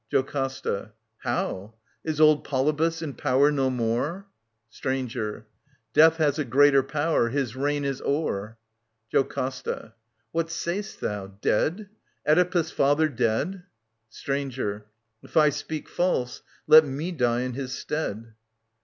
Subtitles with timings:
[0.09, 0.93] JOCASTA.
[1.19, 1.75] How?
[2.03, 4.25] Is old Polybus in power no more?
[4.67, 5.45] Stranger.
[5.93, 7.29] Death has a greater power.
[7.29, 8.57] His reign is o*er.
[9.13, 9.93] JoCASTA.
[10.31, 11.27] What say*s t thou?
[11.27, 11.89] Dead?...
[12.27, 13.61] Oedipus' father dead?
[14.09, 14.87] Stranger.
[15.21, 18.33] If I speak false, let me diejn^his stead.